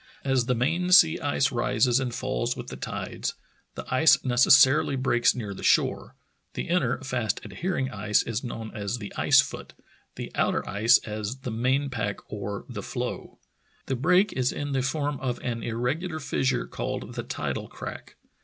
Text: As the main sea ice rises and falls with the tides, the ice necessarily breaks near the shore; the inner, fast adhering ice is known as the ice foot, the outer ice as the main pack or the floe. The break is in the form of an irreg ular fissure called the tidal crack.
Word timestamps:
As 0.23 0.47
the 0.47 0.55
main 0.55 0.91
sea 0.91 1.19
ice 1.19 1.51
rises 1.51 1.99
and 1.99 2.11
falls 2.11 2.57
with 2.57 2.69
the 2.69 2.75
tides, 2.75 3.35
the 3.75 3.85
ice 3.93 4.25
necessarily 4.25 4.95
breaks 4.95 5.35
near 5.35 5.53
the 5.53 5.61
shore; 5.61 6.15
the 6.55 6.69
inner, 6.69 6.99
fast 7.03 7.39
adhering 7.45 7.91
ice 7.91 8.23
is 8.23 8.43
known 8.43 8.71
as 8.75 8.97
the 8.97 9.13
ice 9.15 9.41
foot, 9.41 9.75
the 10.15 10.31
outer 10.33 10.67
ice 10.67 10.97
as 11.05 11.41
the 11.41 11.51
main 11.51 11.91
pack 11.91 12.17
or 12.33 12.65
the 12.67 12.81
floe. 12.81 13.37
The 13.85 13.95
break 13.95 14.33
is 14.33 14.51
in 14.51 14.71
the 14.71 14.81
form 14.81 15.19
of 15.19 15.37
an 15.43 15.61
irreg 15.61 16.01
ular 16.01 16.19
fissure 16.19 16.65
called 16.65 17.13
the 17.13 17.21
tidal 17.21 17.67
crack. 17.67 18.15